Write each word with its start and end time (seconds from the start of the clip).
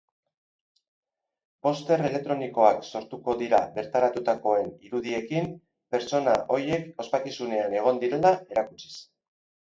Poster 1.65 2.01
elektronikoak 2.07 2.79
sortuko 2.99 3.35
dira 3.41 3.59
bertaratutakoen 3.75 4.71
irudiekin, 4.87 5.51
pertsona 5.97 6.33
horiek 6.55 6.89
ospakizunean 7.05 7.77
egon 7.83 8.01
direla 8.05 8.33
erakutsiz. 8.55 8.95